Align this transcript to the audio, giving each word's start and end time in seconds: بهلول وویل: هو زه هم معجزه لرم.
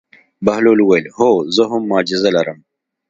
بهلول 0.45 0.79
وویل: 0.81 1.05
هو 1.17 1.31
زه 1.55 1.63
هم 1.71 1.81
معجزه 1.91 2.29
لرم. 2.35 2.59